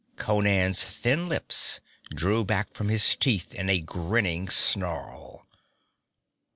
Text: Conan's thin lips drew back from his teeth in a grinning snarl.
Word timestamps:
Conan's 0.15 0.83
thin 0.83 1.29
lips 1.29 1.79
drew 2.09 2.43
back 2.43 2.73
from 2.73 2.89
his 2.89 3.15
teeth 3.15 3.53
in 3.53 3.69
a 3.69 3.79
grinning 3.81 4.49
snarl. 4.49 5.45